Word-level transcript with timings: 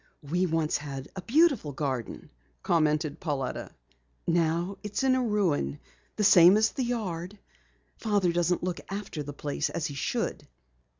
"We 0.23 0.47
once 0.47 0.77
had 0.77 1.09
a 1.15 1.21
beautiful 1.21 1.73
garden," 1.73 2.31
commented 2.63 3.19
Pauletta. 3.19 3.69
"Now 4.25 4.79
it's 4.81 5.03
in 5.03 5.15
ruin, 5.29 5.79
the 6.15 6.23
same 6.23 6.57
as 6.57 6.71
the 6.71 6.83
yard. 6.83 7.37
Father 7.97 8.31
doesn't 8.31 8.63
look 8.63 8.79
after 8.89 9.21
the 9.21 9.31
place 9.31 9.69
as 9.69 9.85
he 9.85 9.93
should." 9.93 10.47